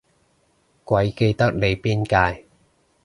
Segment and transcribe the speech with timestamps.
[0.83, 2.47] 鬼記得你邊屆